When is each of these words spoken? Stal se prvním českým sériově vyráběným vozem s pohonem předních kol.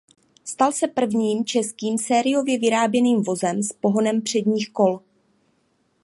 Stal 0.43 0.71
se 0.73 0.87
prvním 0.87 1.45
českým 1.45 1.97
sériově 1.97 2.59
vyráběným 2.59 3.21
vozem 3.23 3.63
s 3.63 3.73
pohonem 3.73 4.21
předních 4.21 4.69
kol. 4.73 4.99